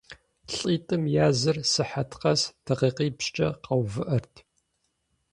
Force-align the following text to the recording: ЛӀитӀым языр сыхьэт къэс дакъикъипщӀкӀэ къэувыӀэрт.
ЛӀитӀым 0.55 1.03
языр 1.27 1.57
сыхьэт 1.71 2.11
къэс 2.21 2.41
дакъикъипщӀкӀэ 2.65 3.49
къэувыӀэрт. 3.65 4.33